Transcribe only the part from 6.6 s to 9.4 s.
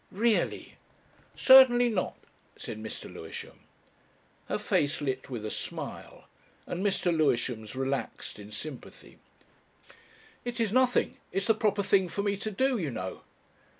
and Mr. Lewisham's relaxed in sympathy.